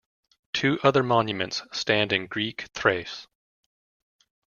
Two 0.53 0.79
other 0.81 1.03
monuments 1.03 1.61
stand 1.71 2.11
in 2.11 2.25
Greek 2.25 2.65
Thrace. 2.73 3.27